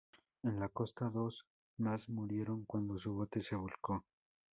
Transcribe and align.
En 0.41 0.59
la 0.59 0.67
costa, 0.67 1.11
dos 1.11 1.45
más 1.77 2.09
murieron 2.09 2.65
cuando 2.65 2.97
su 2.97 3.13
bote 3.13 3.39
se 3.39 3.55
volcó. 3.55 4.03